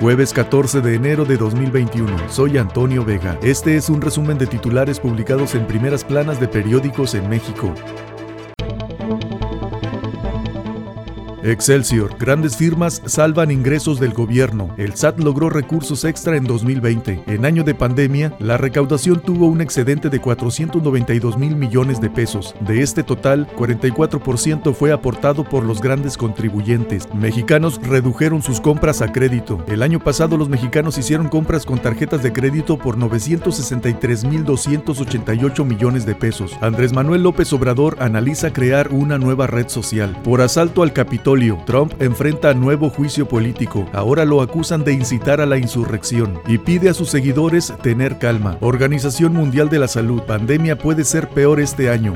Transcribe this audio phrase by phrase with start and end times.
[0.00, 2.28] Jueves 14 de enero de 2021.
[2.28, 3.38] Soy Antonio Vega.
[3.42, 7.72] Este es un resumen de titulares publicados en primeras planas de periódicos en México.
[11.44, 12.16] Excelsior.
[12.18, 14.74] Grandes firmas salvan ingresos del gobierno.
[14.78, 17.24] El SAT logró recursos extra en 2020.
[17.26, 22.54] En año de pandemia, la recaudación tuvo un excedente de 492 mil millones de pesos.
[22.60, 27.12] De este total, 44% fue aportado por los grandes contribuyentes.
[27.12, 29.62] Mexicanos redujeron sus compras a crédito.
[29.68, 35.62] El año pasado los mexicanos hicieron compras con tarjetas de crédito por 963 mil 288
[35.66, 36.56] millones de pesos.
[36.62, 40.16] Andrés Manuel López Obrador analiza crear una nueva red social.
[40.22, 41.33] Por asalto al Capitolio
[41.66, 43.88] Trump enfrenta nuevo juicio político.
[43.92, 48.56] Ahora lo acusan de incitar a la insurrección y pide a sus seguidores tener calma.
[48.60, 50.22] Organización Mundial de la Salud.
[50.22, 52.14] Pandemia puede ser peor este año.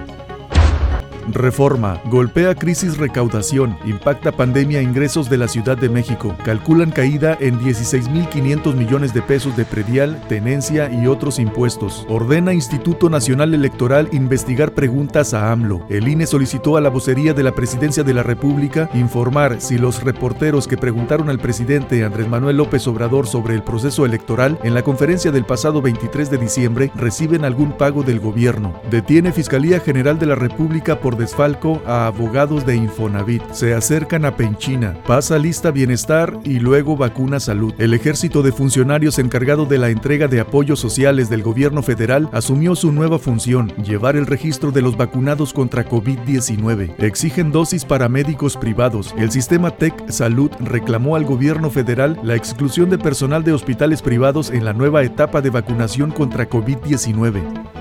[1.33, 2.01] Reforma.
[2.07, 3.77] Golpea crisis recaudación.
[3.85, 6.35] Impacta pandemia ingresos de la Ciudad de México.
[6.45, 12.07] Calculan caída en 16.500 millones de pesos de predial, tenencia y otros impuestos.
[12.09, 15.87] Ordena Instituto Nacional Electoral investigar preguntas a AMLO.
[15.89, 20.03] El INE solicitó a la vocería de la Presidencia de la República informar si los
[20.03, 24.83] reporteros que preguntaron al presidente Andrés Manuel López Obrador sobre el proceso electoral en la
[24.83, 28.81] conferencia del pasado 23 de diciembre reciben algún pago del gobierno.
[28.91, 33.43] Detiene Fiscalía General de la República por desfalco a abogados de Infonavit.
[33.53, 37.75] Se acercan a Penchina, pasa lista bienestar y luego vacuna salud.
[37.77, 42.75] El ejército de funcionarios encargado de la entrega de apoyos sociales del gobierno federal asumió
[42.75, 46.95] su nueva función, llevar el registro de los vacunados contra COVID-19.
[46.99, 49.15] Exigen dosis para médicos privados.
[49.19, 54.51] El sistema TEC Salud reclamó al gobierno federal la exclusión de personal de hospitales privados
[54.51, 57.78] en la nueva etapa de vacunación contra COVID-19.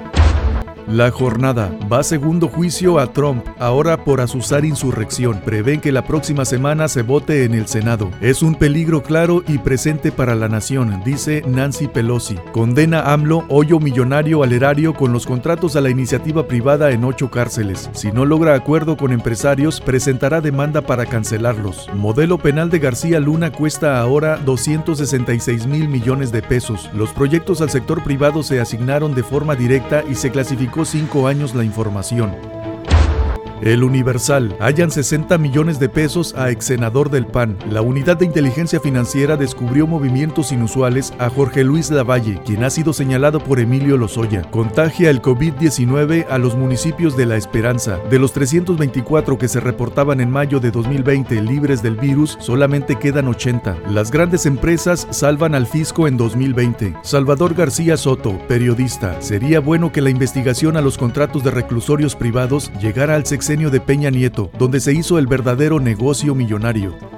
[0.87, 5.41] La jornada va segundo juicio a Trump, ahora por asusar insurrección.
[5.43, 8.09] Prevén que la próxima semana se vote en el Senado.
[8.21, 12.35] Es un peligro claro y presente para la nación, dice Nancy Pelosi.
[12.53, 17.29] Condena AMLO hoyo millonario al erario con los contratos a la iniciativa privada en ocho
[17.29, 17.89] cárceles.
[17.91, 21.89] Si no logra acuerdo con empresarios, presentará demanda para cancelarlos.
[21.95, 26.89] Modelo penal de García Luna cuesta ahora 266 mil millones de pesos.
[26.93, 31.55] Los proyectos al sector privado se asignaron de forma directa y se clasificó cinco años
[31.55, 32.66] la información.
[33.61, 34.55] El Universal.
[34.59, 37.57] Hallan 60 millones de pesos a ex senador del PAN.
[37.69, 42.93] La unidad de inteligencia financiera descubrió movimientos inusuales a Jorge Luis Lavalle, quien ha sido
[42.93, 44.43] señalado por Emilio Lozoya.
[44.51, 47.97] Contagia el COVID-19 a los municipios de La Esperanza.
[48.09, 53.27] De los 324 que se reportaban en mayo de 2020 libres del virus, solamente quedan
[53.27, 53.77] 80.
[53.89, 56.95] Las grandes empresas salvan al fisco en 2020.
[57.01, 59.19] Salvador García Soto, periodista.
[59.21, 63.79] Sería bueno que la investigación a los contratos de reclusorios privados llegara al sexenio de
[63.79, 67.16] Peña Nieto, donde se hizo el verdadero negocio millonario.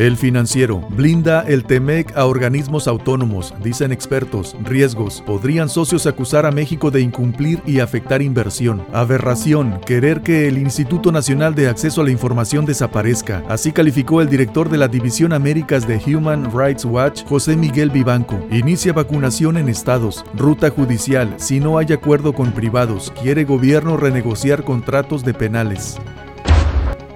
[0.00, 4.56] El financiero blinda el TEMEC a organismos autónomos, dicen expertos.
[4.64, 5.22] Riesgos.
[5.26, 8.82] Podrían socios acusar a México de incumplir y afectar inversión.
[8.94, 9.78] Aberración.
[9.84, 13.44] Querer que el Instituto Nacional de Acceso a la Información desaparezca.
[13.50, 18.40] Así calificó el director de la División Américas de Human Rights Watch, José Miguel Vivanco.
[18.50, 20.24] Inicia vacunación en estados.
[20.34, 21.34] Ruta judicial.
[21.36, 25.98] Si no hay acuerdo con privados, quiere gobierno renegociar contratos de penales.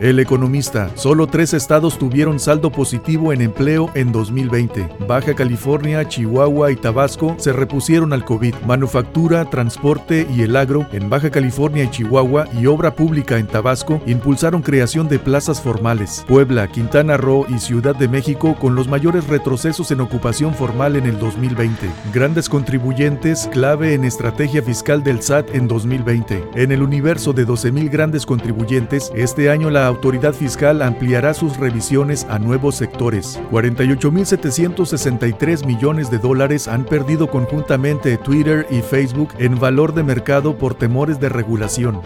[0.04, 4.86] El economista, solo tres estados tuvieron saldo positivo en empleo en 2020.
[5.08, 8.54] Baja California, Chihuahua y Tabasco se repusieron al COVID.
[8.66, 14.02] Manufactura, transporte y el agro en Baja California y Chihuahua y obra pública en Tabasco
[14.04, 16.22] impulsaron creación de plazas formales.
[16.28, 21.06] Puebla, Quintana Roo y Ciudad de México con los mayores retrocesos en ocupación formal en
[21.06, 21.88] el 2020.
[22.12, 26.44] Grandes contribuyentes, clave en estrategia fiscal del SAT en 2020.
[26.56, 32.26] En el universo de 12.000 grandes contribuyentes, este año la autoridad fiscal ampliará sus revisiones
[32.28, 33.40] a nuevos sectores.
[33.50, 40.74] 48.763 millones de dólares han perdido conjuntamente Twitter y Facebook en valor de mercado por
[40.74, 42.00] temores de regulación.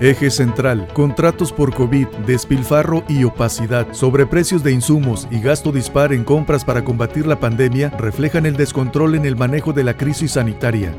[0.00, 6.24] Eje central, contratos por COVID, despilfarro y opacidad, sobreprecios de insumos y gasto dispar en
[6.24, 10.92] compras para combatir la pandemia reflejan el descontrol en el manejo de la crisis sanitaria.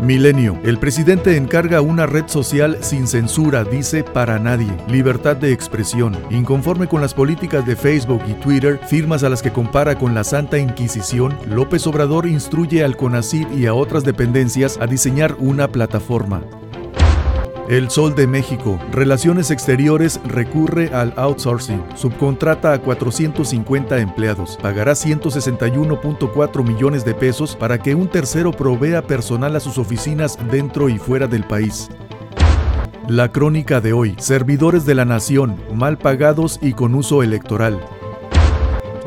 [0.00, 0.58] Milenio.
[0.64, 4.68] El presidente encarga una red social sin censura, dice para nadie.
[4.88, 6.16] Libertad de expresión.
[6.30, 10.24] Inconforme con las políticas de Facebook y Twitter, firmas a las que compara con la
[10.24, 16.42] Santa Inquisición, López Obrador instruye al CONACYT y a otras dependencias a diseñar una plataforma.
[17.68, 18.80] El Sol de México.
[18.92, 21.84] Relaciones Exteriores recurre al outsourcing.
[21.96, 24.56] Subcontrata a 450 empleados.
[24.56, 30.88] Pagará 161.4 millones de pesos para que un tercero provea personal a sus oficinas dentro
[30.88, 31.90] y fuera del país.
[33.06, 34.14] La crónica de hoy.
[34.16, 37.78] Servidores de la nación, mal pagados y con uso electoral.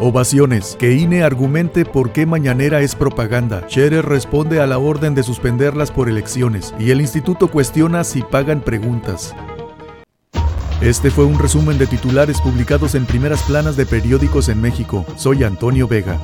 [0.01, 0.75] Ovaciones.
[0.80, 3.68] Que INE argumente por qué mañanera es propaganda.
[3.69, 8.62] Scherer responde a la orden de suspenderlas por elecciones y el instituto cuestiona si pagan
[8.62, 9.36] preguntas.
[10.81, 15.06] Este fue un resumen de titulares publicados en primeras planas de periódicos en México.
[15.15, 16.19] Soy Antonio Vega.